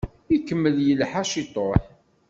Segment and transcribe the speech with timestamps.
[0.35, 1.81] Ikemmel yelḥa ciṭuḥ.